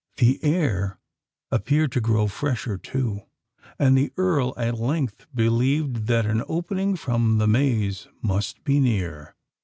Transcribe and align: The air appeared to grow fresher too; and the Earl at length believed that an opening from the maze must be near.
The 0.17 0.43
air 0.43 0.97
appeared 1.51 1.91
to 1.91 2.01
grow 2.01 2.25
fresher 2.25 2.75
too; 2.79 3.19
and 3.77 3.95
the 3.95 4.11
Earl 4.17 4.55
at 4.57 4.79
length 4.79 5.27
believed 5.31 6.07
that 6.07 6.25
an 6.25 6.43
opening 6.47 6.95
from 6.95 7.37
the 7.37 7.45
maze 7.45 8.07
must 8.19 8.63
be 8.63 8.79
near. 8.79 9.35